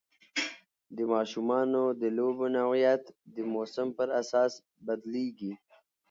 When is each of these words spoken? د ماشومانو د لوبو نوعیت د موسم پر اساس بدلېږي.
د 0.95 0.97
ماشومانو 1.13 1.83
د 2.01 2.03
لوبو 2.17 2.45
نوعیت 2.57 3.03
د 3.35 3.37
موسم 3.53 3.87
پر 3.97 4.07
اساس 4.21 4.51
بدلېږي. 4.85 5.53